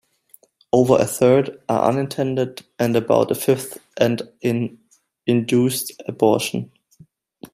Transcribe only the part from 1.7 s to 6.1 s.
unintended and about a fifth end in induced